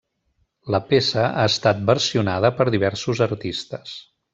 La 0.75 0.79
peça 0.93 1.27
ha 1.27 1.45
estat 1.51 1.85
versionada 1.93 2.55
per 2.59 2.71
diversos 2.79 3.23
artistes. 3.33 3.97